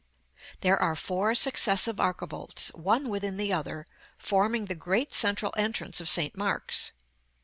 §LI. 0.35 0.41
There 0.61 0.77
are 0.81 0.95
four 0.95 1.35
successive 1.35 1.97
archivolts, 1.97 2.73
one 2.73 3.07
within 3.07 3.37
the 3.37 3.53
other, 3.53 3.85
forming 4.17 4.65
the 4.65 4.73
great 4.73 5.13
central 5.13 5.53
entrance 5.55 6.01
of 6.01 6.09
St. 6.09 6.35
Mark's. 6.35 6.91